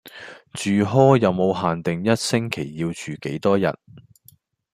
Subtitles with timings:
[0.53, 3.65] 住 hall 有無限定一星期要住幾多日?